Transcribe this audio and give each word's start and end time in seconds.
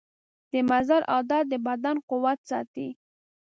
د 0.51 0.53
مزل 0.69 1.01
عادت 1.11 1.43
د 1.51 1.53
بدن 1.67 1.95
قوت 2.09 2.39
ساتي. 2.49 2.87